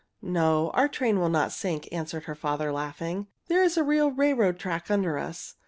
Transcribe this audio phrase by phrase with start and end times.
[0.23, 3.27] "No, our train will not sink," answered her father, laughing.
[3.49, 5.57] "There is a real railroad track under us.